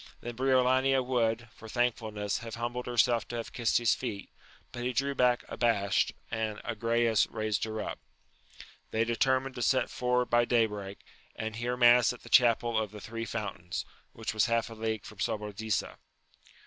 Then 0.21 0.35
Briolania 0.35 1.05
would, 1.05 1.47
for 1.55 1.69
thankfulness, 1.69 2.39
have 2.39 2.55
humbled 2.55 2.87
herself 2.87 3.27
to 3.27 3.35
have 3.35 3.53
kissed 3.53 3.77
his 3.77 3.93
feet, 3.93 4.31
but 4.71 4.81
he 4.83 4.93
drew 4.93 5.13
back 5.13 5.43
abashed, 5.47 6.13
and 6.31 6.57
Agrayes 6.63 7.27
raised 7.29 7.65
her 7.65 7.79
up. 7.83 7.99
They 8.89 9.03
determined 9.03 9.53
to 9.53 9.61
set 9.61 9.91
for 9.91 10.15
ward 10.21 10.31
by 10.31 10.45
day 10.45 10.65
break, 10.65 11.01
and 11.35 11.55
hear 11.55 11.77
mass 11.77 12.13
at 12.13 12.23
the 12.23 12.29
chapel 12.29 12.79
of 12.79 12.89
the 12.89 12.99
{Three 12.99 13.25
Fountains, 13.25 13.85
which 14.11 14.33
was 14.33 14.47
half 14.47 14.71
a 14.71 14.73
league 14.73 15.03
from 15.05 15.19
Sobradisa. 15.19 15.97